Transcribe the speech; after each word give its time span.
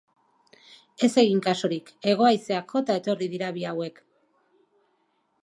Ez 1.07 1.09
egin 1.23 1.43
kasurik, 1.47 1.91
hego 2.13 2.27
haizeak 2.31 2.73
jota 2.77 2.97
etorri 3.03 3.29
dira 3.35 3.53
bi 3.59 3.69
hauek. 3.75 4.03